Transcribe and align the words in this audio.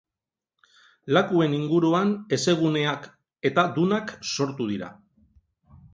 Lakuen 1.17 1.53
inguruan 1.57 2.15
hezeguneak 2.37 3.07
eta 3.51 3.69
dunak 3.77 4.15
sortu 4.35 4.71
dira. 4.75 4.91